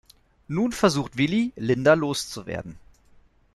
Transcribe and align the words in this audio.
Nun 0.47 0.71
versucht 0.71 1.15
Willy, 1.15 1.53
Linda 1.55 1.93
loszuwerden. 1.93 2.75